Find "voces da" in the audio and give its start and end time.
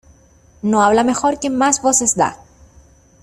1.83-2.39